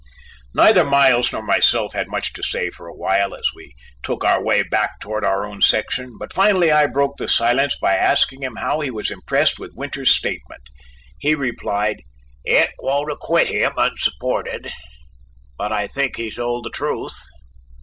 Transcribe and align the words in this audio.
Neither 0.55 0.83
Miles 0.83 1.31
nor 1.31 1.43
myself 1.43 1.93
had 1.93 2.07
much 2.07 2.33
to 2.33 2.41
say 2.41 2.71
for 2.71 2.87
awhile 2.87 3.35
as 3.35 3.45
we 3.55 3.75
took 4.01 4.23
our 4.23 4.43
way 4.43 4.63
back 4.63 4.99
toward 4.99 5.23
our 5.23 5.45
own 5.45 5.61
section, 5.61 6.17
but 6.17 6.33
finally 6.33 6.71
I 6.71 6.87
broke 6.87 7.17
the 7.17 7.27
silence 7.27 7.77
by 7.77 7.95
asking 7.97 8.41
him 8.41 8.55
how 8.55 8.79
he 8.79 8.89
was 8.89 9.11
impressed 9.11 9.59
with 9.59 9.75
Winters's 9.75 10.15
statement. 10.15 10.63
He 11.19 11.35
replied: 11.35 12.01
"It 12.43 12.71
won't 12.79 13.11
acquit 13.11 13.49
him 13.49 13.73
unsupported, 13.77 14.71
but 15.55 15.71
I 15.71 15.85
think 15.85 16.17
he 16.17 16.31
told 16.31 16.63
the 16.65 16.71
truth." 16.71 17.21